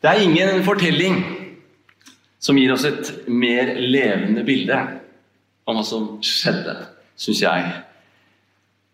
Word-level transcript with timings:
Det 0.00 0.08
er 0.08 0.22
ingen 0.24 0.62
fortelling 0.64 1.18
som 2.40 2.56
gir 2.56 2.72
oss 2.72 2.86
et 2.88 3.28
mer 3.28 3.74
levende 3.76 4.44
bilde 4.46 4.78
av 5.68 5.76
hva 5.76 5.84
som 5.84 6.14
skjedde, 6.24 6.72
syns 7.20 7.42
jeg, 7.44 7.66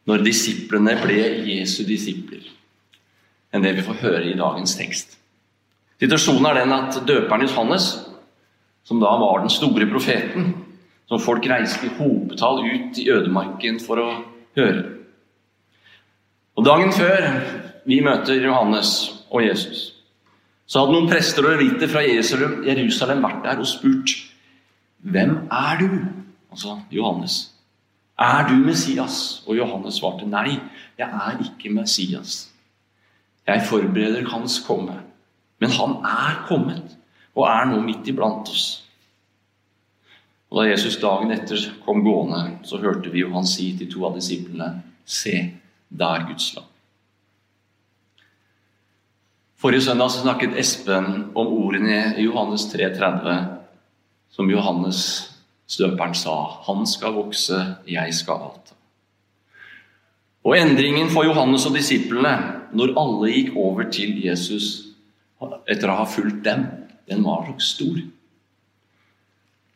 når 0.07 0.25
disiplene 0.27 0.97
ble 0.99 1.21
Jesu 1.47 1.85
disipler, 1.87 2.43
enn 3.55 3.63
det 3.63 3.77
vi 3.79 3.87
får 3.87 4.03
høre 4.03 4.27
i 4.33 4.39
dagens 4.39 4.75
tekst. 4.79 5.15
Situasjonen 6.03 6.51
er 6.51 6.61
den 6.61 6.75
at 6.75 6.99
døperen 7.07 7.47
Johannes, 7.47 7.89
som 8.87 8.99
da 9.03 9.15
var 9.19 9.41
den 9.45 9.51
store 9.51 9.87
profeten, 9.91 10.53
som 11.07 11.23
folk 11.23 11.47
reiste 11.47 11.87
i 11.87 11.95
hopetall 12.01 12.65
ut 12.67 12.99
i 12.99 13.09
ødemarken 13.15 13.79
for 13.83 14.03
å 14.03 14.09
høre. 14.59 14.83
Og 16.59 16.67
Dagen 16.67 16.91
før 16.95 17.29
vi 17.87 18.01
møter 18.03 18.43
Johannes 18.43 18.97
og 19.31 19.45
Jesus, 19.47 19.96
så 20.67 20.83
hadde 20.83 20.97
noen 20.97 21.11
prester 21.11 21.47
og 21.47 21.55
levitter 21.55 21.91
fra 21.91 22.03
Jerusalem 22.03 23.23
vært 23.23 23.45
der 23.45 23.63
og 23.63 23.69
spurt 23.71 24.17
Hvem 25.07 25.37
er 25.53 25.79
du? 25.79 25.91
Altså 26.51 26.81
Johannes. 26.91 27.53
Er 28.19 28.49
du 28.49 28.57
Messias? 28.65 29.45
Og 29.47 29.59
Johannes 29.59 30.01
svarte 30.01 30.27
nei, 30.27 30.57
jeg 30.99 31.07
er 31.07 31.37
ikke 31.45 31.71
Messias. 31.71 32.49
Jeg 33.47 33.63
forbereder 33.69 34.27
hans 34.33 34.59
komme. 34.67 34.97
Men 35.61 35.71
han 35.71 35.99
er 36.03 36.41
kommet 36.49 36.97
og 37.37 37.47
er 37.49 37.69
nå 37.71 37.79
midt 37.85 38.09
iblant 38.09 38.49
oss. 38.51 38.67
Og 40.51 40.63
Da 40.63 40.71
Jesus 40.71 40.97
dagen 41.03 41.31
etter 41.35 41.61
kom 41.85 42.03
gående, 42.05 42.59
så 42.65 42.81
hørte 42.81 43.11
vi 43.13 43.23
jo 43.23 43.33
han 43.35 43.47
si 43.47 43.73
til 43.79 43.91
to 43.93 44.07
av 44.09 44.17
disiplene 44.17 44.83
Se, 45.07 45.53
der 45.91 46.27
Guds 46.27 46.55
lam. 46.57 46.65
Forrige 49.57 49.87
søndag 49.87 50.11
snakket 50.13 50.57
Espen 50.61 51.31
om 51.33 51.47
ordene 51.49 52.11
i 52.21 52.27
Johannes 52.27 52.67
3,30, 52.69 53.47
som 54.29 54.51
Johannes 54.53 54.99
støperen 55.65 56.13
sa. 56.13 56.35
Han 56.67 56.85
skal 56.85 57.17
vokse, 57.17 57.63
jeg 57.89 58.13
skal 58.19 58.51
alt. 58.51 58.75
Og 60.45 60.59
endringen 60.59 61.09
for 61.09 61.25
Johannes 61.25 61.65
og 61.65 61.73
disiplene, 61.73 62.35
når 62.77 62.93
alle 63.01 63.33
gikk 63.33 63.57
over 63.57 63.89
til 63.89 64.21
Jesus 64.27 64.93
etter 65.65 65.89
å 65.89 66.03
ha 66.03 66.05
fulgt 66.05 66.45
dem, 66.45 66.69
den 67.09 67.25
var 67.25 67.49
nok 67.49 67.65
stor. 67.65 67.97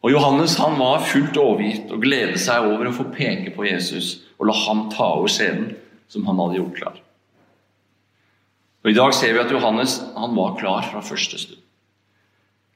Og 0.05 0.12
Johannes 0.12 0.61
han 0.61 0.77
var 0.77 1.08
fullt 1.08 1.41
overgitt 1.41 1.89
og 1.89 2.05
gledet 2.05 2.41
seg 2.41 2.69
over 2.69 2.91
å 2.91 2.98
få 3.01 3.08
peke 3.17 3.56
på 3.56 3.64
Jesus 3.73 4.19
og 4.36 4.51
la 4.53 4.61
ham 4.67 4.91
ta 4.92 5.14
over 5.17 5.33
scenen 5.33 5.73
som 6.12 6.28
han 6.28 6.36
hadde 6.45 6.61
gjort 6.61 6.77
klar. 6.77 7.06
Og 8.81 8.91
I 8.91 8.97
dag 8.97 9.12
ser 9.14 9.34
vi 9.34 9.42
at 9.42 9.53
Johannes 9.53 9.98
han 10.17 10.36
var 10.36 10.56
klar 10.61 10.86
fra 10.89 11.03
første 11.05 11.39
stund 11.39 11.61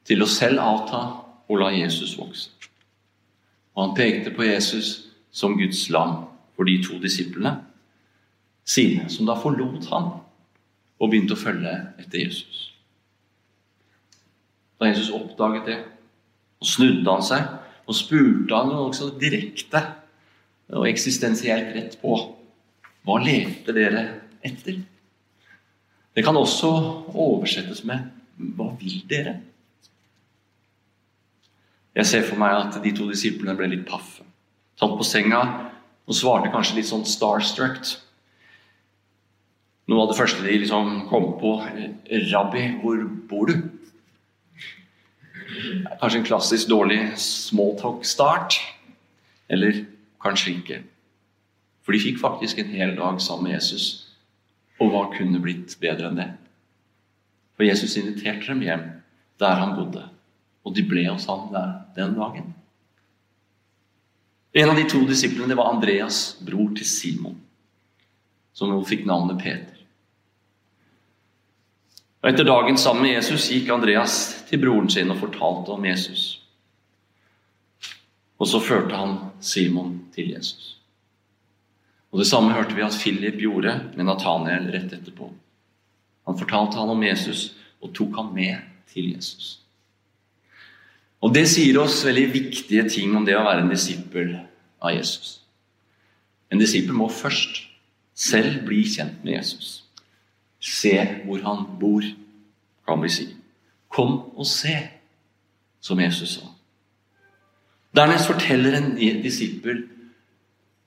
til 0.05 0.21
å 0.21 0.29
selv 0.29 0.61
avta 0.61 0.99
og 1.49 1.57
la 1.57 1.71
Jesus 1.73 2.13
vokse. 2.19 2.51
Og 3.73 3.81
Han 3.81 3.95
pekte 3.97 4.31
på 4.31 4.45
Jesus 4.45 5.09
som 5.33 5.57
Guds 5.57 5.87
lam 5.89 6.27
for 6.55 6.69
de 6.69 6.77
to 6.83 6.99
disiplene 7.01 7.57
sine, 8.65 9.09
som 9.09 9.25
da 9.25 9.35
forlot 9.37 9.89
han 9.89 10.13
og 11.01 11.09
begynte 11.09 11.35
å 11.35 11.41
følge 11.41 11.73
etter 11.99 12.21
Jesus. 12.21 12.71
Da 14.79 14.89
Jesus 14.89 15.11
oppdaget 15.13 15.67
det, 15.67 15.77
og 16.61 16.69
snudde 16.69 17.11
han 17.11 17.25
seg 17.25 17.49
og 17.85 17.97
spurte 17.97 18.57
han 18.57 18.71
også 18.77 19.11
direkte 19.19 19.81
og 20.73 20.87
eksistensielt 20.89 21.73
rett 21.75 21.97
på 22.01 22.15
hva 23.05 23.17
levde 23.21 23.75
dere 23.75 24.05
etter? 24.45 24.79
Det 26.15 26.23
kan 26.23 26.37
også 26.37 26.67
oversettes 27.13 27.83
med 27.83 27.99
'Hva 28.39 28.77
vil 28.79 29.03
dere?' 29.09 29.41
Jeg 31.95 32.05
ser 32.05 32.23
for 32.23 32.35
meg 32.35 32.55
at 32.55 32.83
de 32.83 32.91
to 32.91 33.09
disiplene 33.09 33.55
ble 33.57 33.67
litt 33.67 33.85
paffe. 33.87 34.23
Tatt 34.79 34.97
på 34.97 35.03
senga 35.03 35.71
og 36.07 36.15
svarte 36.15 36.51
kanskje 36.51 36.75
litt 36.75 36.87
sånn 36.87 37.05
starstruck. 37.05 38.01
Noe 39.87 40.01
av 40.01 40.09
det 40.09 40.17
første 40.17 40.43
de 40.43 40.57
liksom 40.57 41.07
kom 41.09 41.39
på 41.39 41.59
'Rabbi, 41.63 42.81
hvor 42.81 43.03
bor 43.29 43.45
du?' 43.45 43.69
Kanskje 46.01 46.17
en 46.17 46.25
klassisk 46.25 46.67
dårlig 46.67 47.17
smalltalk-start. 47.17 48.59
Eller 49.49 49.85
kanskje 50.21 50.55
ikke. 50.55 50.83
For 51.83 51.91
de 51.91 51.99
fikk 51.99 52.19
faktisk 52.19 52.59
en 52.59 52.65
hel 52.65 52.95
dag 52.95 53.21
sammen 53.21 53.43
med 53.43 53.53
Jesus 53.53 54.04
og 54.79 54.91
hva 54.91 55.05
kunne 55.13 55.41
blitt 55.43 55.77
bedre 55.81 56.09
enn 56.09 56.19
det? 56.19 56.29
For 57.55 57.67
Jesus 57.67 57.95
inviterte 57.99 58.49
dem 58.51 58.63
hjem 58.65 58.85
der 59.39 59.59
han 59.59 59.75
bodde, 59.77 60.03
og 60.63 60.75
de 60.75 60.83
ble 60.87 61.05
hos 61.09 61.27
ham 61.29 61.49
der 61.53 61.71
den 61.95 62.15
dagen. 62.19 62.53
En 64.55 64.71
av 64.71 64.77
de 64.79 64.85
to 64.87 65.01
disiplene 65.07 65.55
var 65.55 65.73
Andreas, 65.73 66.37
bror 66.39 66.71
til 66.75 66.87
Simon, 66.87 67.35
som 68.55 68.71
nå 68.71 68.79
fikk 68.87 69.03
navnet 69.07 69.41
Peter. 69.43 69.81
Og 72.23 72.31
Etter 72.31 72.47
dagen 72.47 72.79
sammen 72.79 73.03
med 73.05 73.17
Jesus 73.17 73.49
gikk 73.51 73.67
Andreas 73.69 74.15
til 74.47 74.63
broren 74.63 74.87
sin 74.89 75.11
og 75.11 75.19
fortalte 75.19 75.75
om 75.75 75.83
Jesus. 75.85 76.23
Og 78.39 78.47
så 78.49 78.63
førte 78.63 78.95
han 78.97 79.19
Simon 79.43 79.99
til 80.15 80.31
Jesus. 80.33 80.74
Og 82.15 82.21
Det 82.21 82.29
samme 82.29 82.53
hørte 82.55 82.71
vi 82.71 82.83
at 82.85 82.95
Philip 82.95 83.41
gjorde 83.43 83.73
med 83.97 84.05
Nathaniel 84.07 84.69
rett 84.71 84.93
etterpå. 84.95 85.25
Han 86.23 86.37
fortalte 86.39 86.77
han 86.79 86.93
om 86.93 87.01
Jesus 87.03 87.49
og 87.83 87.91
tok 87.91 88.15
han 88.15 88.29
med 88.31 88.61
til 88.87 89.09
Jesus. 89.11 89.59
Og 91.19 91.33
Det 91.35 91.43
sier 91.51 91.75
oss 91.81 92.05
veldig 92.05 92.29
viktige 92.31 92.85
ting 92.87 93.17
om 93.19 93.25
det 93.27 93.35
å 93.35 93.43
være 93.43 93.65
en 93.65 93.73
disippel 93.73 94.31
av 94.79 94.93
Jesus. 94.95 95.41
En 96.47 96.61
disippel 96.61 96.95
må 96.95 97.09
først 97.11 97.65
selv 98.15 98.63
bli 98.63 98.85
kjent 98.87 99.19
med 99.25 99.35
Jesus. 99.35 99.83
Se 100.63 100.95
hvor 101.25 101.43
han 101.43 101.67
bor, 101.81 102.07
kan 102.87 103.03
vi 103.03 103.11
si. 103.11 103.27
Kom 103.91 104.21
og 104.37 104.47
se, 104.47 104.77
som 105.83 105.99
Jesus 105.99 106.37
sa. 106.39 106.47
Dernest 107.91 108.31
forteller 108.31 108.79
en 108.79 108.95
disippel 108.95 109.83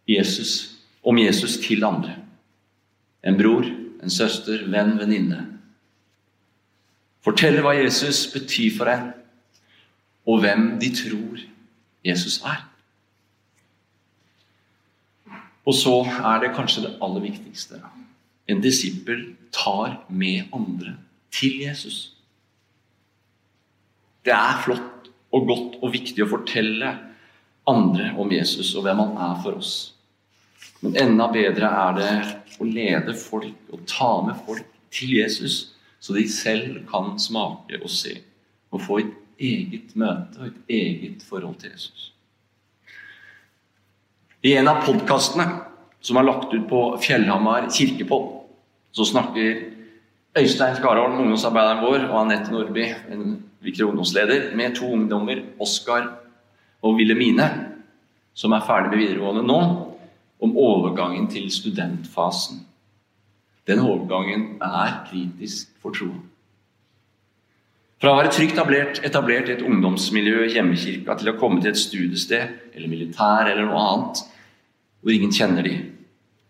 Jesus 0.08 0.77
om 1.02 1.18
Jesus 1.18 1.58
til 1.62 1.84
andre. 1.84 2.16
En 3.26 3.38
bror, 3.38 3.66
en 4.02 4.10
søster, 4.10 4.64
venn, 4.70 4.96
venninne. 4.98 5.44
Fortelle 7.24 7.62
hva 7.64 7.74
Jesus 7.76 8.26
betyr 8.32 8.76
for 8.76 8.90
en, 8.92 9.10
og 10.28 10.42
hvem 10.42 10.70
de 10.80 10.90
tror 10.94 11.40
Jesus 12.06 12.40
er. 12.46 12.64
Og 15.68 15.74
så 15.76 15.98
er 16.06 16.40
det 16.40 16.54
kanskje 16.56 16.86
det 16.86 16.94
aller 17.04 17.24
viktigste. 17.26 17.80
En 18.48 18.62
disippel 18.64 19.34
tar 19.52 19.98
med 20.08 20.48
andre 20.54 20.96
til 21.34 21.60
Jesus. 21.66 22.14
Det 24.24 24.32
er 24.32 24.62
flott 24.64 25.10
og 25.32 25.44
godt 25.48 25.76
og 25.82 25.92
viktig 25.92 26.24
å 26.24 26.30
fortelle 26.30 26.94
andre 27.68 28.14
om 28.16 28.32
Jesus 28.32 28.72
og 28.76 28.86
hvem 28.86 29.02
han 29.04 29.20
er 29.28 29.42
for 29.44 29.60
oss. 29.60 29.74
Men 30.80 30.96
enda 30.96 31.26
bedre 31.32 31.70
er 31.84 31.96
det 31.96 32.12
å 32.58 32.66
lede 32.66 33.14
folk 33.18 33.72
og 33.74 33.86
ta 33.90 34.10
med 34.26 34.38
folk 34.46 34.66
til 34.94 35.16
Jesus, 35.18 35.74
så 36.00 36.14
de 36.14 36.24
selv 36.30 36.84
kan 36.90 37.16
smake 37.20 37.80
og 37.82 37.90
se 37.90 38.14
og 38.70 38.84
få 38.84 39.00
et 39.02 39.16
eget 39.38 39.94
møte 39.98 40.38
og 40.40 40.50
et 40.50 40.76
eget 40.78 41.24
forhold 41.26 41.58
til 41.62 41.72
Jesus. 41.72 42.12
I 44.44 44.54
en 44.60 44.70
av 44.70 44.84
podkastene 44.86 45.48
som 46.04 46.18
er 46.20 46.28
lagt 46.28 46.52
ut 46.54 46.68
på 46.70 46.82
Fjellhamar 47.02 47.66
kirkepodd, 47.74 48.28
så 48.94 49.06
snakker 49.08 49.64
Øystein 50.38 50.76
Skarholm, 50.78 51.18
ungdomsarbeideren 51.18 51.82
vår, 51.82 52.04
og 52.12 52.20
Anette 52.20 52.52
Nordby, 52.52 52.84
en 53.10 53.40
viktig 53.64 53.86
ungdomsleder, 53.88 54.52
med 54.56 54.76
to 54.78 54.86
ungdommer, 54.94 55.42
Oskar 55.58 56.06
og 56.82 56.94
Wilhelmine, 57.00 57.48
som 58.38 58.54
er 58.54 58.62
ferdig 58.66 58.92
med 58.92 59.02
videregående 59.02 59.42
nå, 59.42 59.60
om 60.40 60.56
overgangen 60.56 61.28
til 61.30 61.50
studentfasen. 61.50 62.62
Den 63.66 63.82
overgangen 63.84 64.62
er 64.62 65.04
kritisk 65.10 65.74
for 65.82 65.92
troen. 65.92 66.24
Fra 67.98 68.12
å 68.14 68.18
være 68.20 68.30
trygt 68.30 68.54
etablert, 68.54 69.00
etablert 69.02 69.48
i 69.50 69.56
et 69.56 69.64
ungdomsmiljø 69.66 70.44
i 70.46 70.52
hjemmekirka 70.54 71.16
til 71.18 71.32
å 71.32 71.38
komme 71.40 71.58
til 71.60 71.72
et 71.72 71.80
studiested 71.80 72.74
eller 72.76 72.90
militær 72.90 73.50
eller 73.50 73.66
noe 73.66 73.86
annet 73.90 74.22
hvor 75.02 75.14
ingen 75.14 75.34
kjenner 75.34 75.66
de, 75.66 75.74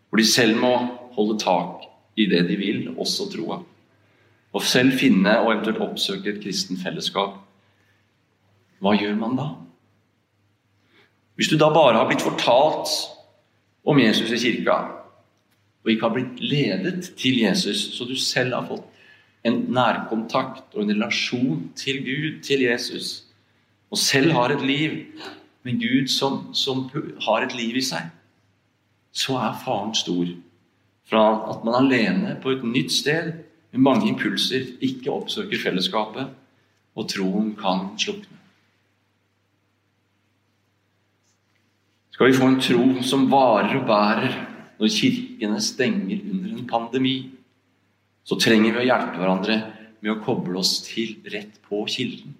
hvor 0.09 0.21
de 0.21 0.25
selv 0.29 0.59
må 0.61 0.73
holde 1.17 1.39
tak 1.41 1.87
i 2.19 2.27
det 2.29 2.43
de 2.49 2.57
vil, 2.59 2.83
også 2.93 3.29
troa, 3.33 3.59
og 4.53 4.65
selv 4.65 4.97
finne 4.97 5.35
og 5.41 5.51
eventuelt 5.55 5.81
oppsøke 5.85 6.31
et 6.31 6.41
kristen 6.43 6.77
fellesskap, 6.81 7.37
hva 8.79 8.93
gjør 8.95 9.17
man 9.19 9.37
da? 9.37 9.47
Hvis 11.39 11.49
du 11.51 11.57
da 11.57 11.69
bare 11.73 11.97
har 11.97 12.07
blitt 12.09 12.23
fortalt 12.25 12.93
om 13.89 13.99
Jesus 13.99 14.31
i 14.35 14.39
kirka, 14.41 14.77
og 15.83 15.91
ikke 15.91 16.05
har 16.05 16.13
blitt 16.13 16.41
ledet 16.43 17.11
til 17.17 17.39
Jesus, 17.41 17.87
så 17.95 18.05
du 18.05 18.15
selv 18.19 18.53
har 18.53 18.67
fått 18.69 18.85
en 19.47 19.61
nærkontakt 19.73 20.75
og 20.75 20.83
en 20.83 20.93
relasjon 20.93 21.69
til 21.79 22.03
Gud, 22.05 22.41
til 22.45 22.65
Jesus, 22.67 23.23
og 23.89 23.97
selv 23.97 24.35
har 24.37 24.53
et 24.53 24.65
liv. 24.65 24.97
Med 25.67 25.75
Gud 25.81 26.07
som, 26.07 26.53
som 26.55 26.85
har 27.25 27.43
et 27.43 27.53
liv 27.57 27.75
i 27.75 27.83
seg, 27.83 28.05
så 29.11 29.35
er 29.43 29.57
faren 29.59 29.91
stor. 29.97 30.29
Fra 31.09 31.23
at 31.51 31.65
man 31.67 31.75
alene 31.81 32.37
på 32.39 32.53
et 32.53 32.63
nytt 32.63 32.93
sted 32.95 33.33
med 33.73 33.83
mange 33.83 34.07
impulser 34.07 34.69
ikke 34.79 35.11
oppsøker 35.11 35.59
fellesskapet, 35.59 36.31
og 36.95 37.09
troen 37.11 37.51
kan 37.59 37.89
slukne. 37.99 38.38
Skal 42.19 42.27
vi 42.27 42.37
få 42.37 42.47
en 42.51 42.59
tro 42.59 42.85
som 43.07 43.29
varer 43.31 43.77
og 43.77 43.85
bærer 43.87 44.33
når 44.75 44.89
kirkene 44.91 45.61
stenger 45.63 46.25
under 46.27 46.49
en 46.51 46.65
pandemi, 46.67 47.13
så 48.27 48.35
trenger 48.35 48.73
vi 48.75 48.81
å 48.81 48.87
hjelpe 48.89 49.21
hverandre 49.21 49.55
med 50.03 50.11
å 50.11 50.17
koble 50.25 50.59
oss 50.59 50.73
til 50.83 51.13
rett 51.31 51.61
på 51.63 51.79
kilden. 51.87 52.33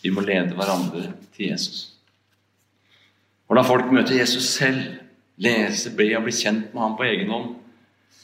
Vi 0.00 0.14
må 0.16 0.24
lede 0.24 0.56
hverandre 0.56 1.10
til 1.36 1.50
Jesus. 1.50 1.82
Hvordan 3.44 3.68
folk 3.68 3.92
møter 3.92 4.16
Jesus 4.16 4.48
selv, 4.54 4.80
lese, 5.44 5.92
be 5.92 6.08
og 6.16 6.24
bli 6.24 6.32
kjent 6.38 6.72
med 6.72 6.80
ham 6.80 6.96
på 6.96 7.04
egen 7.10 7.36
hånd, 7.36 7.52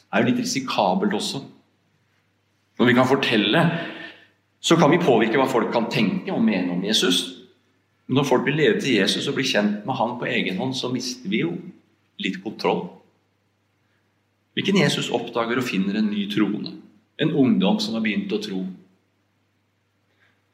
er 0.08 0.24
jo 0.24 0.30
litt 0.30 0.40
risikabelt 0.40 1.20
også. 1.20 1.42
Når 2.80 2.88
vi 2.88 2.96
kan 2.96 3.12
fortelle, 3.12 3.68
så 4.56 4.80
kan 4.80 4.96
vi 4.96 5.04
påvirke 5.04 5.36
hva 5.36 5.52
folk 5.52 5.68
kan 5.76 5.92
tenke 5.92 6.32
og 6.32 6.40
mene 6.40 6.72
om 6.72 6.88
Jesus. 6.88 7.41
Når 8.06 8.26
folk 8.26 8.46
vil 8.46 8.58
leve 8.58 8.80
til 8.80 8.98
Jesus 8.98 9.28
og 9.30 9.36
bli 9.36 9.46
kjent 9.46 9.86
med 9.86 9.96
han 9.98 10.16
på 10.18 10.26
egen 10.26 10.58
hånd, 10.58 10.74
så 10.76 10.90
mister 10.92 11.30
vi 11.30 11.44
jo 11.44 11.52
litt 12.22 12.40
kontroll. 12.42 12.88
Hvilken 14.52 14.82
Jesus 14.82 15.10
oppdager 15.14 15.60
og 15.60 15.66
finner 15.66 15.96
en 15.98 16.10
ny 16.12 16.26
troende? 16.30 16.74
En 17.20 17.32
ungdom 17.32 17.78
som 17.80 17.94
har 17.96 18.04
begynt 18.04 18.32
å 18.34 18.40
tro. 18.42 18.64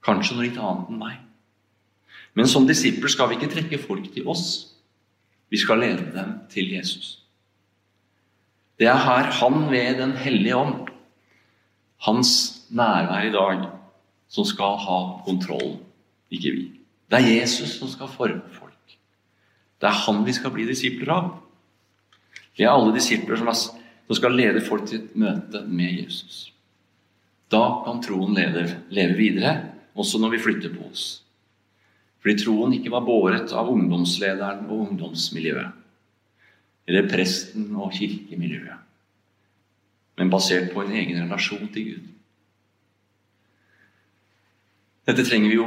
Kanskje 0.04 0.36
noe 0.36 0.46
litt 0.46 0.60
annet 0.60 0.92
enn 0.92 1.00
meg. 1.00 1.16
Men 2.38 2.50
som 2.50 2.68
disipler 2.68 3.10
skal 3.10 3.30
vi 3.30 3.38
ikke 3.38 3.50
trekke 3.50 3.80
folk 3.82 4.12
til 4.14 4.28
oss. 4.30 4.74
Vi 5.50 5.58
skal 5.58 5.80
lede 5.82 6.12
dem 6.14 6.36
til 6.52 6.70
Jesus. 6.76 7.16
Det 8.78 8.86
er 8.86 9.00
her 9.02 9.32
Han 9.40 9.70
ved 9.70 9.98
Den 9.98 10.12
hellige 10.12 10.56
ånd, 10.56 10.88
hans 11.98 12.62
nærvær 12.70 13.26
i 13.26 13.32
dag, 13.32 13.68
som 14.28 14.44
skal 14.44 14.76
ha 14.78 14.98
kontroll, 15.26 15.78
ikke 16.30 16.50
vi. 16.54 16.77
Det 17.08 17.18
er 17.18 17.30
Jesus 17.40 17.78
som 17.78 17.88
skal 17.90 18.10
forme 18.12 18.52
folk. 18.52 18.96
Det 19.80 19.88
er 19.88 20.00
han 20.04 20.24
vi 20.26 20.34
skal 20.36 20.52
bli 20.52 20.66
disipler 20.68 21.12
av. 21.14 21.30
Vi 22.58 22.66
er 22.66 22.74
alle 22.74 22.92
disipler 22.96 23.38
som, 23.38 23.50
skal 24.16 24.34
lede 24.34 24.64
folk 24.64 24.88
til 24.88 25.02
et 25.02 25.16
møte 25.16 25.62
med 25.68 26.02
Jesus. 26.02 26.48
Da 27.48 27.62
kan 27.84 28.02
troen 28.04 28.34
leve, 28.36 28.66
leve 28.92 29.16
videre, 29.16 29.54
også 29.94 30.20
når 30.20 30.34
vi 30.34 30.42
flytter 30.42 30.74
på 30.74 30.88
oss. 30.90 31.06
Fordi 32.20 32.42
troen 32.42 32.74
ikke 32.76 32.92
var 32.92 33.06
båret 33.06 33.52
av 33.56 33.70
ungdomslederen 33.72 34.66
og 34.68 34.88
ungdomsmiljøet 34.88 35.84
eller 36.88 37.04
presten 37.04 37.66
og 37.76 37.92
kirkemiljøet, 37.92 38.78
men 40.16 40.30
basert 40.32 40.70
på 40.72 40.80
en 40.82 40.94
egen 40.96 41.18
relasjon 41.20 41.68
til 41.74 41.84
Gud. 41.90 42.06
Dette 45.08 45.24
trenger 45.28 45.52
vi 45.52 45.58
jo 45.58 45.66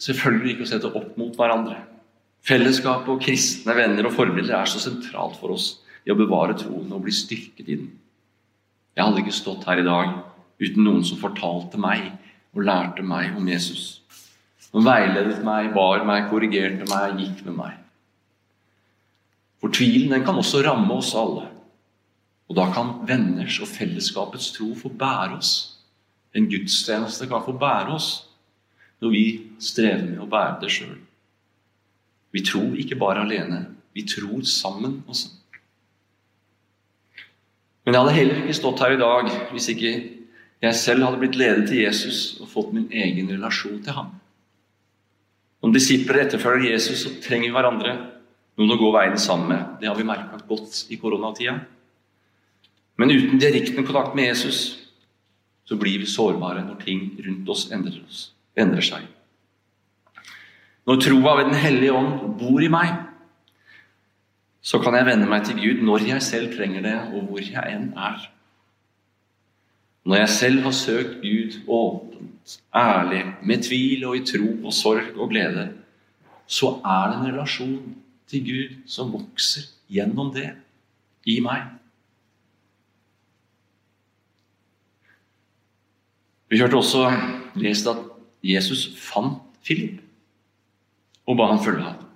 selvfølgelig 0.00 0.54
ikke 0.54 0.66
å 0.66 0.70
sette 0.70 0.90
opp 0.90 1.16
mot 1.20 1.36
hverandre. 1.36 1.78
Fellesskapet 2.46 3.12
og 3.12 3.22
kristne 3.22 3.76
venner 3.76 4.08
og 4.08 4.14
forbilder 4.16 4.62
er 4.62 4.70
så 4.70 4.80
sentralt 4.80 5.36
for 5.40 5.52
oss 5.56 5.74
i 6.06 6.12
å 6.12 6.16
bevare 6.18 6.56
troen 6.58 6.88
og 6.96 7.04
bli 7.04 7.12
styrket 7.14 7.66
i 7.68 7.76
den. 7.82 7.90
Jeg 8.96 9.04
hadde 9.04 9.22
ikke 9.22 9.36
stått 9.36 9.66
her 9.68 9.82
i 9.82 9.86
dag 9.86 10.16
uten 10.60 10.84
noen 10.84 11.04
som 11.06 11.20
fortalte 11.20 11.80
meg 11.80 12.08
og 12.56 12.64
lærte 12.66 13.04
meg 13.06 13.36
om 13.36 13.46
Jesus. 13.48 14.00
Som 14.70 14.86
veiledet 14.86 15.40
meg, 15.44 15.72
bar 15.74 16.04
meg, 16.06 16.28
korrigerte 16.30 16.86
meg, 16.88 17.20
gikk 17.20 17.44
med 17.46 17.56
meg. 17.58 17.76
For 19.60 19.72
tvilen 19.74 20.14
den 20.14 20.24
kan 20.24 20.38
også 20.40 20.62
ramme 20.64 20.96
oss 20.96 21.12
alle. 21.18 21.46
Og 22.50 22.56
da 22.58 22.66
kan 22.74 22.96
venners 23.06 23.60
og 23.62 23.68
fellesskapets 23.70 24.50
tro 24.56 24.72
få 24.78 24.90
bære 24.90 25.36
oss. 25.36 25.52
En 26.34 26.48
gudstjeneste 26.50 27.28
kan 27.30 27.44
få 27.44 27.54
bære 27.58 27.94
oss 27.94 28.10
når 29.00 29.12
vi 29.14 29.24
strever 29.62 30.06
med 30.06 30.20
å 30.22 30.28
bære 30.30 30.60
det 30.62 30.72
sjøl. 30.72 30.96
Vi 32.30 32.44
tror 32.46 32.78
ikke 32.78 32.98
bare 33.00 33.24
alene, 33.24 33.64
vi 33.96 34.04
tror 34.06 34.44
sammen 34.46 35.00
også. 35.08 35.32
Men 37.84 37.96
jeg 37.96 38.02
hadde 38.02 38.16
heller 38.18 38.40
ikke 38.42 38.58
stått 38.60 38.82
her 38.84 38.94
i 38.94 39.00
dag 39.00 39.30
hvis 39.50 39.70
ikke 39.72 39.92
jeg 40.60 40.76
selv 40.76 41.06
hadde 41.06 41.20
blitt 41.22 41.38
ledet 41.40 41.70
til 41.70 41.80
Jesus 41.80 42.36
og 42.42 42.50
fått 42.52 42.74
min 42.76 42.90
egen 42.92 43.30
relasjon 43.32 43.80
til 43.82 43.96
ham. 43.96 44.12
Om 45.64 45.72
disipler 45.72 46.22
etterfølger 46.22 46.74
Jesus 46.74 47.04
så 47.04 47.14
trenger 47.24 47.48
vi 47.48 47.56
hverandre 47.56 47.94
noen 48.60 48.74
å 48.74 48.78
gå 48.80 48.90
veien 48.92 49.16
sammen 49.20 49.48
med. 49.52 49.76
Det 49.80 49.88
har 49.88 49.96
vi 49.96 50.06
merka 50.08 50.40
godt 50.48 50.84
i 50.92 50.98
koronatida. 51.00 51.56
Men 53.00 53.12
uten 53.12 53.40
direkte 53.40 53.72
kontakt 53.80 54.14
med 54.16 54.28
Jesus 54.28 54.60
så 55.64 55.78
blir 55.80 56.02
vi 56.02 56.08
sårbare 56.10 56.64
når 56.66 56.80
ting 56.84 57.06
rundt 57.24 57.48
oss 57.48 57.68
endrer, 57.72 58.02
oss, 58.04 58.32
endrer 58.62 58.86
seg. 58.86 59.06
Når 60.88 61.00
troa 61.04 61.36
ved 61.38 61.50
Den 61.50 61.60
hellige 61.60 61.94
ånd 61.94 62.36
bor 62.40 62.62
i 62.62 62.70
meg, 62.72 62.92
så 64.60 64.80
kan 64.82 64.94
jeg 64.96 65.06
vende 65.08 65.28
meg 65.28 65.44
til 65.46 65.56
Gud 65.60 65.82
når 65.86 66.06
jeg 66.08 66.22
selv 66.22 66.52
trenger 66.56 66.84
det, 66.84 66.96
og 67.14 67.28
hvor 67.28 67.40
jeg 67.40 67.74
enn 67.74 67.92
er. 67.96 68.28
Når 70.04 70.22
jeg 70.22 70.32
selv 70.34 70.62
har 70.64 70.74
søkt 70.76 71.20
Gud 71.22 71.58
åpent, 71.68 72.60
ærlig, 72.74 73.24
med 73.42 73.62
tvil 73.62 74.04
og 74.08 74.16
i 74.16 74.24
tro 74.26 74.48
og 74.64 74.72
sorg 74.72 75.16
og 75.16 75.30
glede, 75.32 75.68
så 76.50 76.80
er 76.84 77.10
det 77.10 77.18
en 77.18 77.28
relasjon 77.32 77.96
til 78.30 78.46
Gud 78.46 78.78
som 78.90 79.12
vokser 79.12 79.68
gjennom 79.90 80.32
det 80.34 80.48
i 81.28 81.38
meg. 81.44 81.68
Vi 86.50 86.58
hørte 86.58 86.80
også 86.80 87.04
lest 87.54 87.86
at 87.86 88.00
Jesus 88.42 88.86
fant 88.96 89.42
Philip 89.64 90.00
og 91.28 91.36
ba 91.38 91.50
han 91.50 91.62
følge 91.62 91.84
ham. 91.84 92.06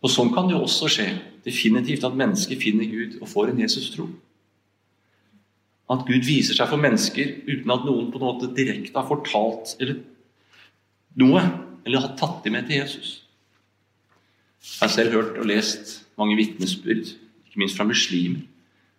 Og 0.00 0.12
Sånn 0.12 0.32
kan 0.34 0.48
det 0.48 0.56
jo 0.56 0.64
også 0.64 0.88
skje. 0.90 1.08
Definitivt 1.44 2.04
at 2.04 2.16
mennesker 2.16 2.58
finner 2.60 2.88
Gud 2.88 3.18
og 3.20 3.28
får 3.30 3.52
en 3.52 3.62
Jesus-tro. 3.62 4.08
At 5.90 6.04
Gud 6.08 6.26
viser 6.26 6.56
seg 6.56 6.68
for 6.70 6.80
mennesker 6.80 7.32
uten 7.48 7.72
at 7.72 7.86
noen 7.86 8.10
på 8.12 8.20
en 8.20 8.26
måte 8.26 8.52
direkte 8.56 8.96
har 8.96 9.08
fortalt 9.08 9.74
eller 9.80 9.98
noe, 11.20 11.42
eller 11.84 12.04
har 12.04 12.14
tatt 12.20 12.44
dem 12.44 12.54
med 12.54 12.68
til 12.68 12.80
Jesus. 12.82 13.10
Jeg 14.60 14.84
har 14.84 14.92
selv 14.92 15.16
hørt 15.16 15.40
og 15.40 15.48
lest 15.48 15.96
mange 16.20 16.36
vitnesbyrd, 16.38 17.14
ikke 17.48 17.62
minst 17.62 17.80
fra 17.80 17.88
muslimer, 17.88 18.44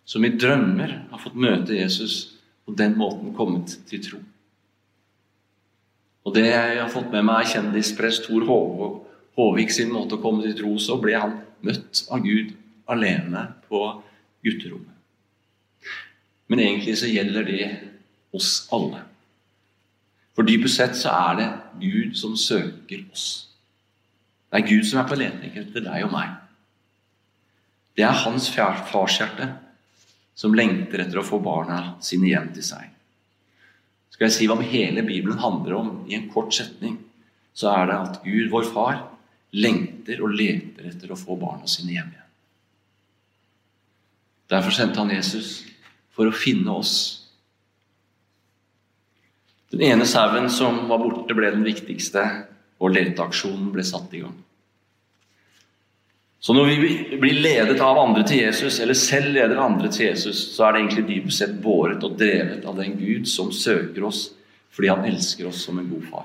som 0.04 0.26
i 0.26 0.34
drømmer 0.34 0.96
har 1.12 1.22
fått 1.22 1.38
møte 1.38 1.78
Jesus 1.78 2.34
og 2.66 2.76
den 2.78 2.98
måten 2.98 3.32
kommet 3.38 3.78
til 3.88 4.02
tro. 4.02 4.20
Og 6.22 6.34
det 6.36 6.46
jeg 6.46 6.78
har 6.78 6.90
fått 6.92 7.10
med 7.12 7.26
meg, 7.26 7.44
er 7.44 7.52
kjendisprest 7.56 8.28
Tor 8.28 8.46
Håvik 8.46 9.72
sin 9.74 9.90
måte 9.92 10.18
å 10.18 10.22
komme 10.22 10.44
til 10.46 10.56
tro. 10.58 10.74
Så 10.78 10.98
ble 11.02 11.16
han 11.18 11.38
møtt 11.66 12.04
av 12.12 12.22
Gud 12.24 12.52
alene 12.90 13.46
på 13.68 13.80
gutterommet. 14.44 14.88
Men 16.50 16.60
egentlig 16.60 16.98
så 17.00 17.08
gjelder 17.08 17.48
det 17.48 17.64
oss 18.36 18.68
alle. 18.74 19.00
For 20.36 20.46
dypest 20.48 20.78
sett 20.78 20.94
så 20.96 21.12
er 21.12 21.40
det 21.40 21.48
Gud 21.82 22.14
som 22.18 22.36
søker 22.38 23.02
oss. 23.12 23.26
Det 24.52 24.60
er 24.60 24.68
Gud 24.68 24.86
som 24.88 25.00
er 25.00 25.08
på 25.08 25.16
leting 25.16 25.54
etter 25.56 25.84
deg 25.84 26.06
og 26.06 26.12
meg. 26.12 26.32
Det 27.96 28.04
er 28.04 28.22
hans 28.24 28.48
farshjerte 28.52 29.48
som 30.36 30.54
lengter 30.56 31.04
etter 31.04 31.20
å 31.20 31.26
få 31.26 31.40
barna 31.44 31.96
sine 32.04 32.30
hjem 32.30 32.50
til 32.56 32.64
seg. 32.64 32.88
Skal 34.12 34.28
jeg 34.28 34.36
si 34.36 34.48
hva 34.50 34.58
hele 34.60 35.04
Bibelen 35.06 35.40
handler 35.40 35.78
om 35.78 35.94
i 36.08 36.16
en 36.18 36.28
kort 36.32 36.52
setning, 36.54 36.98
så 37.56 37.72
er 37.72 37.88
det 37.88 37.96
at 37.96 38.20
Gud, 38.24 38.50
vår 38.52 38.68
far, 38.68 39.00
lengter 39.52 40.20
og 40.24 40.36
leter 40.36 40.88
etter 40.88 41.12
å 41.12 41.18
få 41.18 41.36
barna 41.40 41.68
sine 41.68 41.96
hjem 41.96 42.12
igjen. 42.12 42.28
Derfor 44.52 44.74
sendte 44.76 45.00
han 45.00 45.12
Jesus 45.12 45.62
for 46.12 46.28
å 46.28 46.36
finne 46.36 46.72
oss. 46.76 46.94
Den 49.72 49.84
ene 49.86 50.08
sauen 50.08 50.50
som 50.52 50.82
var 50.90 51.00
borte, 51.00 51.32
ble 51.36 51.52
den 51.54 51.64
viktigste 51.64 52.24
og 52.82 52.92
leteaksjonen 52.92 53.70
ble 53.72 53.84
satt 53.86 54.12
i 54.12 54.20
gang. 54.24 54.34
Så 56.42 56.54
når 56.54 56.64
vi 56.66 57.18
blir 57.22 57.38
ledet 57.38 57.78
av 57.80 57.98
andre 58.02 58.24
til 58.26 58.40
Jesus, 58.40 58.80
eller 58.82 58.98
selv 58.98 59.30
leder 59.36 59.60
andre 59.62 59.86
til 59.94 60.08
Jesus, 60.08 60.40
så 60.56 60.64
er 60.66 60.74
det 60.74 60.80
egentlig 60.80 61.04
dypest 61.06 61.38
sett 61.38 61.52
båret 61.62 62.02
og 62.02 62.16
drevet 62.18 62.64
av 62.66 62.80
den 62.80 62.96
Gud 62.98 63.28
som 63.30 63.52
søker 63.54 64.08
oss 64.08 64.24
fordi 64.72 64.88
han 64.88 65.04
elsker 65.06 65.46
oss 65.46 65.60
som 65.62 65.78
en 65.78 65.90
god 65.90 66.06
far. 66.08 66.24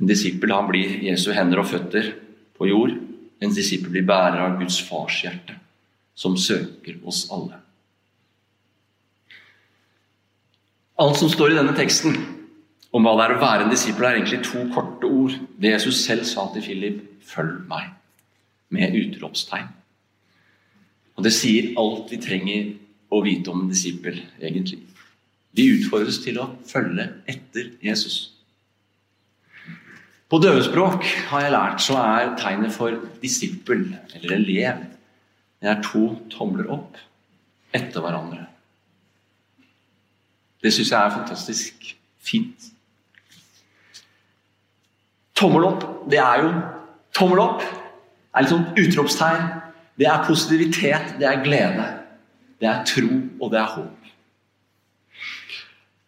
En 0.00 0.10
disippel 0.10 0.50
han 0.50 0.66
blir 0.70 0.96
Jesu 1.04 1.28
hender 1.36 1.60
og 1.62 1.68
føtter 1.70 2.08
på 2.58 2.70
jord. 2.70 2.96
En 3.38 3.54
disippel 3.54 3.92
blir 3.92 4.06
bærer 4.08 4.40
av 4.42 4.56
Guds 4.58 4.80
fars 4.88 5.20
hjerte, 5.22 5.54
som 6.18 6.34
søker 6.40 6.98
oss 7.06 7.26
alle. 7.34 7.60
Alt 10.98 11.20
som 11.20 11.30
står 11.30 11.52
i 11.52 11.60
denne 11.60 11.76
teksten 11.78 12.16
om 12.92 13.04
hva 13.04 13.14
det 13.18 13.24
er 13.26 13.34
å 13.36 13.40
være 13.42 13.66
en 13.66 13.72
disippel, 13.72 14.06
er 14.08 14.18
egentlig 14.18 14.44
to 14.46 14.64
korte 14.72 15.08
ord. 15.08 15.34
Det 15.60 15.74
Jesus 15.74 16.00
selv 16.04 16.24
sa 16.24 16.48
til 16.52 16.62
Philip 16.62 17.02
'følg 17.22 17.66
meg', 17.68 17.92
med 18.70 18.96
utropstegn. 18.96 19.68
Og 21.16 21.24
Det 21.24 21.32
sier 21.32 21.74
alt 21.78 22.10
vi 22.10 22.16
trenger 22.16 22.74
å 23.10 23.22
vite 23.24 23.50
om 23.50 23.62
en 23.62 23.68
disippel, 23.68 24.20
egentlig. 24.40 24.78
Vi 25.52 25.70
utfordres 25.74 26.18
til 26.18 26.38
å 26.38 26.50
følge 26.66 27.08
etter 27.26 27.72
Jesus. 27.82 28.30
På 30.28 30.38
døvespråk 30.38 31.04
har 31.30 31.40
jeg 31.40 31.52
lært, 31.52 31.80
så 31.80 31.96
er 31.96 32.36
tegnet 32.36 32.72
for 32.72 32.90
disippel, 33.22 33.96
eller 34.14 34.36
elev, 34.36 34.84
det 35.60 35.70
er 35.70 35.82
to 35.82 36.16
tomler 36.30 36.68
opp 36.70 36.98
etter 37.74 38.00
hverandre. 38.00 38.46
Det 40.62 40.72
syns 40.74 40.92
jeg 40.92 41.00
er 41.00 41.16
fantastisk 41.16 41.94
fint. 42.22 42.70
Tommel 45.38 45.68
opp, 45.68 45.84
det 46.10 46.18
er 46.18 46.42
jo 46.42 46.52
Tommel 47.14 47.40
opp 47.42 47.62
er 48.38 48.44
litt 48.44 48.52
sånn 48.52 48.68
utropstegn. 48.78 49.46
Det 49.98 50.06
er 50.06 50.26
positivitet, 50.26 51.14
det 51.18 51.26
er 51.26 51.42
glede. 51.42 51.86
Det 52.58 52.68
er 52.70 52.84
tro, 52.86 53.10
og 53.40 53.52
det 53.52 53.60
er 53.60 53.72
håp. 53.74 54.10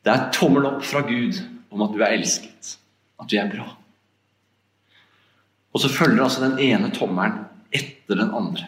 Det 0.01 0.13
er 0.13 0.31
tommel 0.33 0.67
opp 0.69 0.85
fra 0.87 1.03
Gud 1.05 1.37
om 1.71 1.83
at 1.85 1.93
du 1.93 2.01
er 2.01 2.15
elsket, 2.15 2.77
at 3.21 3.29
du 3.29 3.37
er 3.37 3.51
bra. 3.53 3.67
Og 5.75 5.83
så 5.83 5.91
følger 5.93 6.25
altså 6.25 6.47
den 6.47 6.59
ene 6.63 6.89
tommelen 6.95 7.45
etter 7.75 8.19
den 8.19 8.33
andre. 8.35 8.65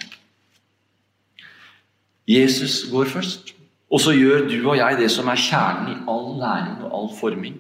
Jesus 2.28 2.85
går 2.92 3.09
først, 3.11 3.54
og 3.90 4.00
så 4.00 4.12
gjør 4.14 4.47
du 4.50 4.59
og 4.61 4.76
jeg 4.78 5.00
det 5.00 5.11
som 5.11 5.31
er 5.33 5.40
kjernen 5.40 5.90
i 5.95 5.99
all 6.11 6.28
læring 6.38 6.85
og 6.85 6.92
all 6.99 7.11
forming. 7.19 7.57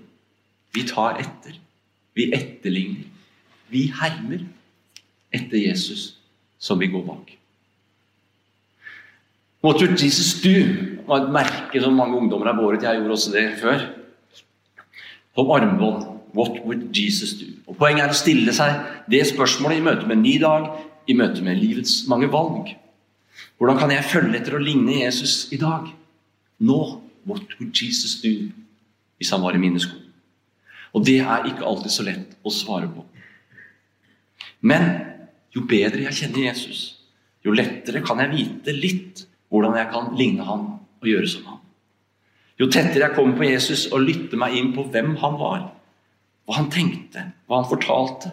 Vi 0.74 0.84
tar 0.88 1.18
etter. 1.22 1.58
Vi 2.14 2.28
etterligner. 2.34 3.08
Vi 3.72 3.86
hermer 4.00 4.44
etter 5.32 5.56
Jesus 5.56 6.16
som 6.58 6.78
vi 6.78 6.90
går 6.92 7.06
bak. 7.06 7.38
What 9.62 9.80
would 9.80 10.00
Jesus 10.02 10.42
do? 10.42 10.92
var 11.06 11.24
et 11.24 11.32
merke 11.34 11.82
som 11.82 11.96
mange 11.96 12.16
ungdommer 12.16 12.46
har 12.50 12.58
båret. 12.58 12.82
Jeg 12.82 12.98
gjorde 12.98 13.16
også 13.16 13.32
det 13.34 13.46
før. 13.60 13.86
Som 15.34 15.50
armbånd. 15.50 16.08
What 16.34 16.62
would 16.64 16.96
Jesus 16.96 17.34
do? 17.36 17.50
Og 17.66 17.76
Poenget 17.76 18.06
er 18.06 18.14
å 18.14 18.16
stille 18.16 18.54
seg 18.56 18.78
det 19.12 19.26
spørsmålet 19.28 19.80
i 19.80 19.84
møte 19.84 20.06
med 20.06 20.16
en 20.16 20.24
ny 20.24 20.38
dag, 20.40 20.70
i 21.08 21.16
møte 21.18 21.44
med 21.44 21.60
livets 21.60 22.06
mange 22.08 22.30
valg. 22.32 22.70
Hvordan 23.58 23.78
kan 23.78 23.92
jeg 23.92 24.08
følge 24.08 24.38
etter 24.38 24.56
å 24.56 24.62
ligne 24.62 25.02
Jesus 25.02 25.50
i 25.52 25.60
dag? 25.60 25.90
Nå. 26.62 26.82
What 27.22 27.52
would 27.60 27.70
Jesus 27.70 28.16
do? 28.18 28.48
Hvis 29.20 29.30
han 29.30 29.44
var 29.44 29.54
i 29.54 29.60
mine 29.62 29.78
sko. 29.78 29.94
Og 30.92 31.04
det 31.06 31.18
er 31.24 31.48
ikke 31.48 31.66
alltid 31.66 31.94
så 31.94 32.04
lett 32.06 32.36
å 32.44 32.52
svare 32.52 32.90
på. 32.92 33.04
Men 34.62 34.88
jo 35.54 35.64
bedre 35.68 36.04
jeg 36.06 36.18
kjenner 36.20 36.48
Jesus, 36.50 36.82
jo 37.42 37.54
lettere 37.54 38.02
kan 38.04 38.20
jeg 38.22 38.32
vite 38.32 38.74
litt 38.76 39.24
hvordan 39.52 39.76
jeg 39.80 39.90
kan 39.92 40.12
ligne 40.16 40.46
ham 40.46 40.66
og 41.02 41.08
gjøre 41.08 41.28
som 41.28 41.48
ham. 41.48 41.62
Jo 42.60 42.68
tettere 42.70 43.08
jeg 43.08 43.16
kommer 43.16 43.36
på 43.38 43.48
Jesus 43.48 43.88
og 43.90 44.04
lytter 44.04 44.38
meg 44.38 44.54
inn 44.58 44.70
på 44.76 44.84
hvem 44.92 45.16
han 45.20 45.38
var, 45.40 45.64
hva 46.46 46.58
han 46.58 46.70
tenkte, 46.72 47.24
hva 47.48 47.60
han 47.60 47.70
fortalte, 47.70 48.30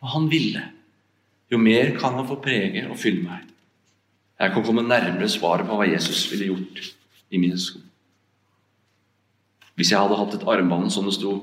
hva 0.00 0.12
han 0.14 0.28
ville, 0.32 0.62
jo 1.50 1.58
mer 1.58 1.94
kan 1.98 2.18
han 2.18 2.28
få 2.28 2.38
prege 2.42 2.84
og 2.86 2.98
fylle 3.00 3.24
meg. 3.24 3.46
Jeg 4.40 4.54
kan 4.54 4.64
komme 4.64 4.84
nærmere 4.86 5.28
svaret 5.28 5.68
på 5.68 5.76
hva 5.76 5.88
Jesus 5.88 6.24
ville 6.30 6.50
gjort 6.50 6.82
i 7.30 7.40
mine 7.40 7.58
sko. 7.60 7.80
Hvis 9.76 9.92
jeg 9.92 10.00
hadde 10.00 10.18
hatt 10.18 10.36
et 10.36 10.46
armbånd 10.48 10.92
som 10.92 11.06
det 11.08 11.16
sto 11.16 11.34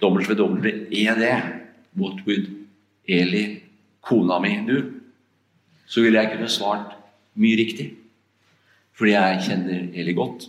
WWED, 0.00 1.60
What 1.96 2.26
would 2.26 2.46
Eli, 3.08 3.62
kona 4.00 4.38
mi, 4.38 4.54
do? 4.66 4.82
Så 5.86 6.04
ville 6.04 6.20
jeg 6.22 6.36
kunne 6.36 6.48
svart 6.48 6.94
mye 7.34 7.56
riktig. 7.58 7.88
Fordi 8.94 9.16
jeg 9.16 9.40
kjenner 9.48 9.88
Eli 9.98 10.14
godt. 10.14 10.46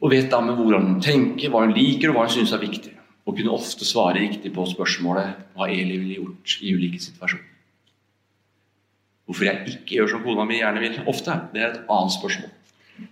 Og 0.00 0.12
vet 0.12 0.30
da 0.30 0.40
med 0.40 0.56
hvordan 0.56 0.86
hun 0.86 1.00
tenker, 1.02 1.50
hva 1.50 1.64
hun 1.64 1.74
liker, 1.74 2.12
og 2.12 2.16
hva 2.16 2.28
hun 2.28 2.36
syns 2.36 2.54
er 2.54 2.62
viktig. 2.62 2.92
Og 3.24 3.36
kunne 3.36 3.56
ofte 3.56 3.88
svare 3.88 4.20
riktig 4.20 4.52
på 4.54 4.68
spørsmålet 4.68 5.42
hva 5.56 5.68
Eli 5.72 5.98
ville 5.98 6.20
gjort 6.20 6.56
i 6.62 6.74
ulike 6.76 7.02
situasjoner. 7.02 7.50
Hvorfor 9.24 9.48
jeg 9.48 9.72
ikke 9.72 9.96
gjør 9.96 10.10
som 10.12 10.24
kona 10.24 10.44
mi 10.44 10.60
gjerne 10.60 10.82
vil 10.82 10.98
ofte, 11.08 11.34
det 11.54 11.62
er 11.62 11.70
et 11.70 11.84
annet 11.90 12.12
spørsmål. 12.12 12.50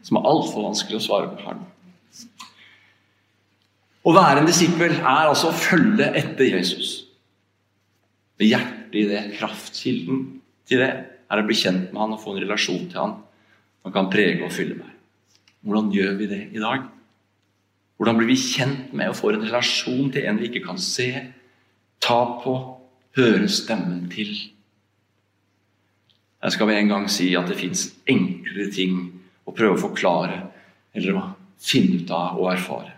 Som 0.05 0.19
er 0.19 0.27
altfor 0.29 0.67
vanskelig 0.69 1.01
å 1.01 1.07
svare 1.07 1.31
på 1.33 1.41
her 1.43 1.57
nå. 1.59 1.71
Å 4.03 4.13
være 4.17 4.43
en 4.43 4.49
disippel 4.49 4.97
er 4.99 5.29
altså 5.29 5.53
å 5.53 5.57
følge 5.57 6.09
etter 6.19 6.49
Jesus. 6.49 6.95
Med 8.41 8.51
hjertet 8.51 8.97
i 8.99 9.05
det, 9.07 9.21
kraftkilden 9.37 10.25
til 10.69 10.83
det, 10.83 10.91
er 11.33 11.41
å 11.41 11.47
bli 11.47 11.57
kjent 11.57 11.93
med 11.93 12.01
han 12.03 12.17
og 12.17 12.21
få 12.21 12.35
en 12.35 12.43
relasjon 12.43 12.89
til 12.89 12.99
han. 12.99 13.21
som 13.83 13.91
kan 13.91 14.11
prege 14.11 14.45
og 14.47 14.53
fylle 14.55 14.77
meg. 14.79 14.91
Hvordan 15.67 15.89
gjør 15.91 16.13
vi 16.15 16.27
det 16.31 16.43
i 16.55 16.61
dag? 16.63 16.85
Hvordan 17.99 18.19
blir 18.19 18.29
vi 18.31 18.37
kjent 18.39 18.93
med 18.95 19.11
og 19.11 19.17
får 19.19 19.35
en 19.35 19.47
relasjon 19.49 20.13
til 20.15 20.27
en 20.27 20.39
vi 20.39 20.47
ikke 20.51 20.63
kan 20.63 20.79
se, 20.79 21.09
ta 21.99 22.21
på, 22.45 22.55
høre 23.19 23.49
stemmen 23.51 24.05
til? 24.11 24.31
Jeg 26.43 26.55
skal 26.55 26.71
med 26.71 26.79
en 26.79 26.95
gang 26.95 27.11
si 27.11 27.33
at 27.39 27.51
det 27.51 27.59
fins 27.59 27.89
enklere 28.07 28.71
ting 28.71 29.03
å 29.43 29.55
prøve 29.55 29.81
å 29.81 29.83
forklare 29.83 30.39
eller 30.95 31.19
å 31.19 31.27
finne 31.63 32.03
ut 32.03 32.15
av 32.15 32.39
og 32.39 32.53
erfare. 32.55 32.92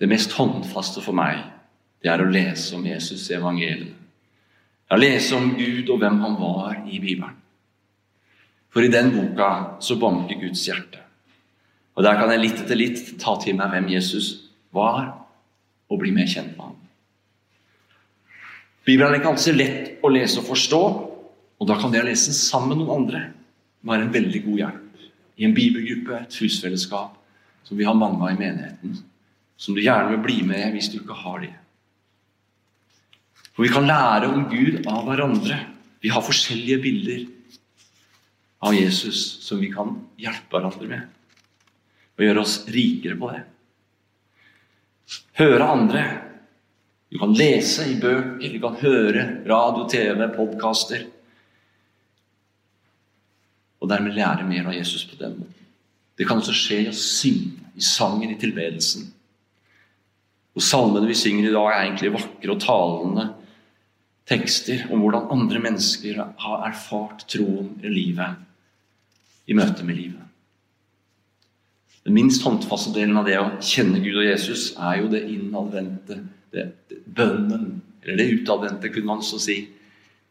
Det 0.00 0.08
mest 0.10 0.34
håndfaste 0.36 1.02
for 1.04 1.16
meg 1.16 1.42
det 2.04 2.10
er 2.12 2.20
å 2.20 2.28
lese 2.28 2.74
om 2.76 2.84
Jesus 2.84 3.30
i 3.30 3.36
evangeliet. 3.38 3.94
Å 4.92 4.98
lese 5.00 5.32
om 5.38 5.54
Gud 5.56 5.88
og 5.88 6.02
hvem 6.02 6.18
han 6.20 6.34
var 6.36 6.82
i 6.84 6.98
Bibelen. 7.00 7.38
For 8.74 8.84
i 8.84 8.90
den 8.92 9.12
boka 9.14 9.78
så 9.82 9.96
banker 9.96 10.36
Guds 10.42 10.66
hjerte. 10.66 11.00
Og 11.94 12.02
der 12.04 12.18
kan 12.18 12.32
jeg 12.34 12.42
litt 12.42 12.60
etter 12.60 12.78
litt 12.78 13.02
ta 13.22 13.36
til 13.40 13.56
meg 13.56 13.70
hvem 13.72 13.88
Jesus 13.94 14.50
var, 14.74 15.14
og 15.88 16.00
bli 16.00 16.10
mer 16.12 16.26
kjent 16.28 16.56
med 16.56 16.64
ham. 16.66 16.76
Bibelen 18.84 19.14
er 19.14 19.20
ikke 19.20 19.30
alltid 19.32 19.56
lett 19.56 20.04
å 20.04 20.10
lese 20.12 20.42
og 20.42 20.48
forstå, 20.50 20.82
og 21.54 21.68
da 21.70 21.78
kan 21.80 21.94
det 21.94 22.02
å 22.02 22.08
lese 22.08 22.34
sammen 22.36 22.74
med 22.74 22.82
noen 22.82 23.04
andre 23.04 23.22
være 23.86 24.04
en 24.04 24.14
veldig 24.14 24.42
god 24.44 24.60
hjelp. 24.60 25.04
I 25.40 25.48
en 25.48 25.56
bibelgruppe, 25.56 26.20
et 26.20 26.38
husfellesskap, 26.42 27.14
som 27.64 27.78
vi 27.78 27.86
har 27.86 27.96
mange 27.96 28.20
av 28.20 28.34
i 28.34 28.38
menigheten. 28.42 28.98
Som 29.56 29.76
du 29.76 29.82
gjerne 29.82 30.10
vil 30.14 30.24
bli 30.24 30.40
med 30.46 30.74
hvis 30.74 30.90
du 30.92 30.98
ikke 31.00 31.16
har 31.22 31.44
de. 31.44 31.52
For 33.54 33.62
vi 33.62 33.70
kan 33.70 33.86
lære 33.86 34.32
om 34.34 34.48
Gud 34.50 34.82
av 34.90 35.04
hverandre. 35.06 35.60
Vi 36.02 36.10
har 36.12 36.24
forskjellige 36.24 36.82
bilder 36.82 37.26
av 38.64 38.74
Jesus 38.74 39.20
som 39.44 39.60
vi 39.62 39.70
kan 39.72 39.94
hjelpe 40.20 40.56
hverandre 40.56 40.90
med 40.90 41.10
og 42.14 42.22
gjøre 42.22 42.42
oss 42.44 42.60
rikere 42.70 43.18
på 43.18 43.30
det. 43.32 43.40
Høre 45.40 45.66
andre. 45.66 46.02
Du 47.10 47.18
kan 47.18 47.34
lese 47.34 47.88
i 47.90 47.96
bøker, 48.00 48.52
du 48.54 48.60
kan 48.62 48.78
høre 48.80 49.24
radio, 49.50 49.86
TV, 49.90 50.22
podkaster. 50.34 51.04
Og 53.82 53.90
dermed 53.90 54.16
lære 54.16 54.46
mer 54.46 54.70
av 54.70 54.78
Jesus 54.78 55.04
på 55.10 55.18
den 55.20 55.36
måten. 55.40 55.68
Det 56.14 56.26
kan 56.28 56.38
også 56.38 56.54
skje 56.54 56.80
i 56.84 56.90
å 56.90 56.94
synge, 56.94 57.66
i 57.74 57.82
sangen, 57.82 58.30
i 58.30 58.38
tilbedelsen. 58.38 59.10
Og 60.54 60.62
Salmene 60.62 61.08
vi 61.10 61.16
synger 61.18 61.48
i 61.48 61.54
dag, 61.54 61.70
er 61.70 61.86
egentlig 61.88 62.12
vakre 62.14 62.54
og 62.54 62.60
talende 62.62 63.30
tekster 64.28 64.86
om 64.92 65.02
hvordan 65.02 65.30
andre 65.34 65.60
mennesker 65.60 66.20
har 66.40 66.68
erfart 66.68 67.26
troen 67.28 67.74
i 67.84 67.90
livet, 67.92 68.38
i 69.50 69.56
møte 69.56 69.84
med 69.84 69.98
livet. 69.98 70.20
Den 72.04 72.16
minst 72.16 72.44
håndfaste 72.44 72.92
delen 72.94 73.16
av 73.16 73.28
det 73.28 73.36
å 73.40 73.50
kjenne 73.64 74.00
Gud 74.04 74.18
og 74.20 74.26
Jesus 74.26 74.70
er 74.76 75.00
jo 75.00 75.10
det 75.12 75.24
innadvendte, 75.32 76.18
det, 76.52 76.66
det, 76.90 77.00
bønnen, 77.04 77.80
eller 78.04 78.20
det 78.20 78.40
utadvendte, 78.40 78.90
kunne 78.92 79.14
man 79.14 79.24
så 79.24 79.40
si. 79.40 79.62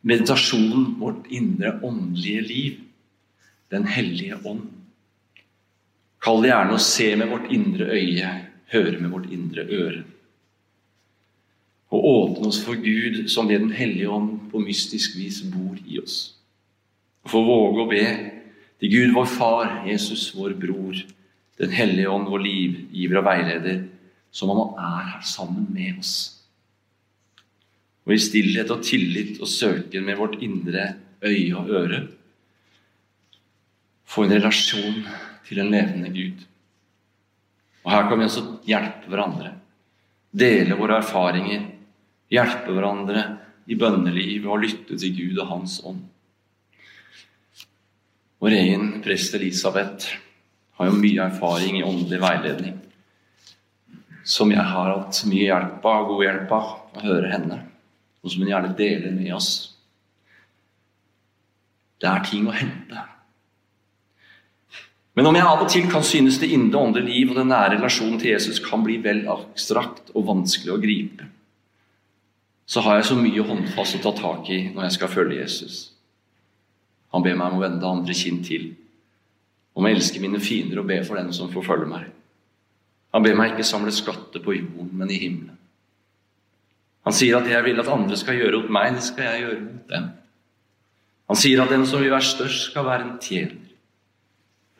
Meditasjonen, 0.05 0.93
vårt 0.99 1.29
indre 1.33 1.79
åndelige 1.81 2.43
liv. 2.45 2.79
Den 3.73 3.87
hellige 3.89 4.37
ånd. 4.45 4.67
Kall 6.21 6.43
det 6.43 6.51
gjerne 6.51 6.77
å 6.77 6.83
se 6.83 7.07
med 7.19 7.31
vårt 7.33 7.49
indre 7.51 7.87
øye, 7.89 8.29
høre 8.73 8.99
med 8.99 9.11
vårt 9.13 9.31
indre 9.31 9.65
øre. 9.69 10.03
Og 11.93 12.07
åpne 12.09 12.49
oss 12.49 12.61
for 12.65 12.79
Gud 12.81 13.27
som 13.29 13.49
ved 13.49 13.59
Den 13.59 13.71
hellige 13.71 14.09
ånd 14.09 14.49
på 14.51 14.59
mystisk 14.59 15.17
vis 15.17 15.43
bor 15.53 15.77
i 15.85 15.99
oss. 16.01 16.35
Og 17.23 17.31
få 17.31 17.43
våge 17.45 17.83
å 17.83 17.89
be 17.89 18.05
til 18.81 18.91
Gud 18.91 19.13
vår 19.15 19.29
Far, 19.29 19.83
Jesus 19.87 20.31
vår 20.35 20.57
bror, 20.59 20.97
den 21.61 21.71
hellige 21.71 22.09
ånd, 22.09 22.27
vår 22.27 22.41
livgiver 22.43 23.21
og 23.21 23.27
veileder, 23.29 23.83
som 24.33 24.49
han 24.49 24.73
er 24.81 25.11
her 25.11 25.21
sammen 25.21 25.69
med 25.71 26.01
oss. 26.01 26.15
Og 28.03 28.17
i 28.17 28.19
stillhet 28.19 28.73
og 28.73 28.83
tillit 28.83 29.37
og 29.39 29.47
søken 29.47 30.03
med 30.03 30.17
vårt 30.19 30.41
indre 30.41 30.95
øye 31.23 31.55
og 31.55 31.69
øre 31.69 32.01
få 34.13 34.27
en 34.27 34.35
relasjon 34.35 35.05
til 35.47 35.61
en 35.61 35.71
levende 35.73 36.11
Gud. 36.13 36.43
Og 37.83 37.91
her 37.91 38.07
kan 38.09 38.19
vi 38.19 38.27
også 38.27 38.43
hjelpe 38.67 39.11
hverandre. 39.11 39.53
Dele 40.33 40.77
våre 40.79 40.99
erfaringer. 41.01 41.65
Hjelpe 42.33 42.73
hverandre 42.73 43.25
i 43.69 43.77
bønneliv 43.79 44.47
og 44.49 44.63
lytte 44.63 44.97
til 44.99 45.13
Gud 45.17 45.43
og 45.43 45.51
Hans 45.51 45.77
ånd. 45.85 46.01
Vår 48.43 48.55
egen 48.57 48.97
prest 49.03 49.35
Elisabeth 49.37 50.17
har 50.79 50.89
jo 50.89 50.97
mye 50.99 51.29
erfaring 51.29 51.77
i 51.79 51.85
åndelig 51.85 52.19
veiledning 52.23 52.81
som 54.23 54.51
jeg 54.51 54.63
har 54.63 54.89
hatt 54.89 55.19
mye 55.27 55.47
hjelp 55.49 55.85
av, 55.85 56.05
god 56.07 56.23
hjelp 56.23 56.51
av, 56.55 56.67
å 56.95 57.03
høre 57.03 57.31
henne. 57.31 57.59
Og 58.23 58.31
som 58.31 58.43
hun 58.43 58.51
gjerne 58.53 58.75
deler 58.77 59.11
med 59.15 59.33
oss. 59.35 59.49
Det 61.99 62.07
er 62.07 62.23
ting 62.27 62.47
å 62.47 62.55
hente. 62.55 63.03
Men 65.13 65.29
om 65.29 65.35
jeg 65.37 65.45
av 65.45 65.61
og 65.61 65.69
til 65.69 65.89
kan 65.91 66.05
synes 66.05 66.39
det 66.41 66.49
indre 66.55 66.81
åndelige 66.81 67.11
liv 67.11 67.31
og 67.31 67.37
den 67.37 67.51
nære 67.53 67.75
relasjonen 67.75 68.17
til 68.21 68.33
Jesus 68.33 68.59
kan 68.63 68.81
bli 68.85 68.97
vel 69.03 69.27
abstrakt 69.29 70.09
og 70.15 70.25
vanskelig 70.25 70.73
å 70.73 70.81
gripe, 70.81 71.27
så 72.65 72.81
har 72.81 72.97
jeg 72.97 73.09
så 73.11 73.17
mye 73.19 73.45
håndfast 73.45 73.99
å 73.99 74.01
ta 74.05 74.13
tak 74.17 74.49
i 74.49 74.59
når 74.71 74.87
jeg 74.87 74.95
skal 74.97 75.11
følge 75.11 75.41
Jesus. 75.41 75.75
Han 77.13 77.21
ber 77.21 77.37
meg 77.37 77.51
om 77.51 77.59
å 77.59 77.61
vende 77.61 77.83
det 77.83 77.91
andre 77.91 78.15
kinn 78.17 78.39
til, 78.45 78.71
om 79.77 79.85
å 79.85 79.91
elske 79.91 80.21
mine 80.21 80.41
fiender 80.41 80.81
og 80.81 80.89
be 80.89 80.97
for 81.05 81.19
den 81.19 81.29
som 81.35 81.51
forfølger 81.53 81.91
meg. 81.91 82.07
Han 83.13 83.25
ber 83.25 83.37
meg 83.37 83.53
ikke 83.53 83.67
samle 83.67 83.93
skatter 83.93 84.41
på 84.41 84.55
jorden, 84.57 84.89
men 84.97 85.11
i 85.13 85.19
himmelen. 85.21 85.59
Han 87.03 87.13
sier 87.13 87.37
at 87.37 87.43
det 87.43 87.51
'jeg 87.51 87.63
vil 87.63 87.79
at 87.79 87.87
andre 87.91 88.17
skal 88.17 88.35
gjøre 88.35 88.61
mot 88.61 88.69
meg, 88.69 88.93
det 88.95 89.03
skal 89.03 89.23
jeg 89.23 89.41
gjøre 89.41 89.61
mot 89.61 89.87
dem'. 89.89 90.09
Han 91.27 91.35
sier 91.35 91.61
at 91.61 91.69
den 91.69 91.85
som 91.85 92.01
vil 92.01 92.11
være 92.11 92.21
størst, 92.21 92.71
skal 92.71 92.85
være 92.85 93.01
en 93.01 93.19
tjener. 93.19 93.62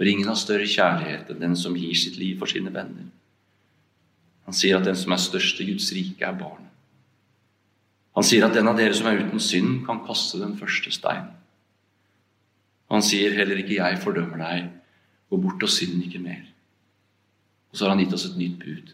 For 0.03 0.09
ingen 0.11 0.27
har 0.27 0.35
større 0.35 0.65
kjærlighet 0.67 1.29
enn 1.31 1.37
den 1.39 1.53
som 1.55 1.77
gir 1.79 1.95
sitt 1.95 2.17
liv 2.19 2.41
for 2.41 2.51
sine 2.51 2.67
venner. 2.75 3.05
Han 4.43 4.55
sier 4.57 4.75
at 4.75 4.83
den 4.83 4.97
som 4.99 5.13
er 5.15 5.21
størst 5.23 5.61
i 5.63 5.67
Guds 5.69 5.85
rike, 5.95 6.25
er 6.27 6.33
barnet. 6.35 6.73
Han 8.11 8.25
sier 8.27 8.43
at 8.43 8.51
den 8.51 8.67
av 8.67 8.75
dere 8.75 8.97
som 8.97 9.05
er 9.07 9.21
uten 9.21 9.39
synd, 9.39 9.77
kan 9.85 10.01
kaste 10.03 10.41
den 10.41 10.57
første 10.59 10.91
steinen. 10.91 11.29
Han 12.91 12.99
sier 13.01 13.31
heller 13.31 13.61
ikke 13.61 13.77
'jeg 13.77 14.01
fordømmer 14.03 14.43
deg', 14.43 14.67
gå 15.29 15.37
bort 15.41 15.63
og 15.63 15.69
synd 15.69 16.03
ikke 16.03 16.19
mer. 16.19 16.43
Og 17.71 17.77
så 17.77 17.85
har 17.85 17.95
han 17.95 18.03
gitt 18.03 18.13
oss 18.13 18.25
et 18.25 18.35
nytt 18.37 18.59
bud. 18.59 18.91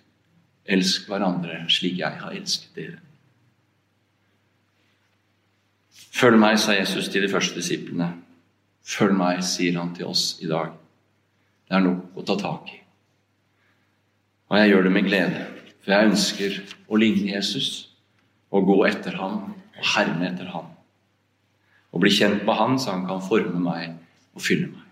Elsk 0.65 1.07
hverandre 1.07 1.65
slik 1.69 1.97
jeg 1.97 2.19
har 2.21 2.31
elsket 2.31 2.75
dere. 2.75 2.99
Følg 6.11 6.37
meg, 6.37 6.59
sa 6.59 6.73
Jesus 6.77 7.09
til 7.09 7.23
de 7.23 7.33
første 7.33 7.55
disiplene. 7.55 8.13
Følg 8.85 9.17
meg, 9.17 9.43
sier 9.43 9.79
han 9.79 9.95
til 9.95 10.05
oss 10.05 10.37
i 10.41 10.45
dag. 10.45 10.69
Det 11.69 11.77
er 11.77 11.85
nok 11.85 12.17
å 12.17 12.25
ta 12.25 12.35
tak 12.39 12.71
i. 12.73 12.79
Og 14.49 14.57
jeg 14.57 14.71
gjør 14.71 14.87
det 14.87 14.93
med 14.95 15.05
glede, 15.05 15.45
for 15.83 15.93
jeg 15.93 16.09
ønsker 16.09 16.55
å 16.89 16.97
ligne 16.97 17.29
Jesus 17.35 17.69
og 18.49 18.65
gå 18.65 18.77
etter 18.89 19.19
ham 19.21 19.51
og 19.53 19.89
herme 19.93 20.25
etter 20.31 20.49
ham. 20.49 20.71
Og 21.93 22.01
bli 22.01 22.11
kjent 22.13 22.41
med 22.47 22.57
han, 22.57 22.77
så 22.81 22.95
han 22.95 23.05
kan 23.05 23.21
forme 23.21 23.61
meg 23.61 23.93
og 24.33 24.41
fylle 24.41 24.71
meg. 24.71 24.88